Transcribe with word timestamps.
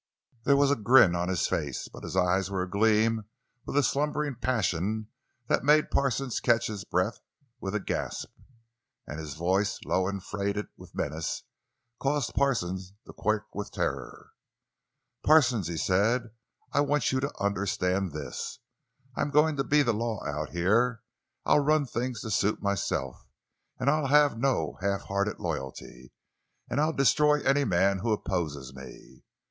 There 0.45 0.57
was 0.57 0.71
a 0.71 0.75
grin 0.75 1.13
on 1.15 1.29
his 1.29 1.45
face, 1.47 1.87
but 1.87 2.01
his 2.03 2.15
eyes 2.17 2.49
were 2.49 2.63
agleam 2.63 3.25
with 3.67 3.77
a 3.77 3.83
slumbering 3.83 4.33
passion 4.35 5.09
that 5.45 5.63
made 5.63 5.91
Parsons 5.91 6.39
catch 6.39 6.65
his 6.65 6.83
breath 6.83 7.19
with 7.59 7.75
a 7.75 7.79
gasp. 7.79 8.31
And 9.05 9.19
his 9.19 9.35
voice, 9.35 9.77
low, 9.85 10.07
and 10.07 10.23
freighted 10.23 10.69
with 10.75 10.95
menace, 10.95 11.43
caused 11.99 12.33
Parsons 12.33 12.93
to 13.05 13.13
quake 13.13 13.53
with 13.53 13.71
terror. 13.71 14.31
"Parsons," 15.23 15.67
he 15.67 15.77
said, 15.77 16.31
"I 16.73 16.79
want 16.81 17.11
you 17.11 17.19
to 17.19 17.31
understand 17.39 18.11
this: 18.11 18.57
I 19.15 19.21
am 19.21 19.29
going 19.29 19.55
to 19.57 19.63
be 19.63 19.83
the 19.83 19.93
law 19.93 20.25
out 20.25 20.49
here. 20.49 21.03
I'll 21.45 21.59
run 21.59 21.85
things 21.85 22.21
to 22.21 22.31
suit 22.31 22.59
myself. 22.59 23.23
I'll 23.79 24.07
have 24.07 24.35
no 24.35 24.79
half 24.81 25.03
hearted 25.03 25.37
loyalty, 25.39 26.11
and 26.67 26.81
I'll 26.81 26.91
destroy 26.91 27.41
any 27.43 27.65
man 27.65 27.99
who 27.99 28.11
opposes 28.11 28.73
me! 28.73 29.23